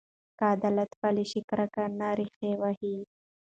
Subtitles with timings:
[0.37, 2.95] که عدالت پلی شي، کرکه نه ریښې وهي.